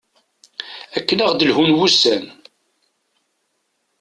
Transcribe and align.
akken 0.97 1.17
ad 1.19 1.23
aɣ-d-lhun 1.27 1.75
wussan 1.77 2.25